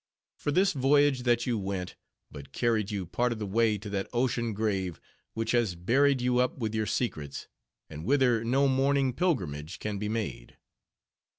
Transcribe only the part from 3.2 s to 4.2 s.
of the way to that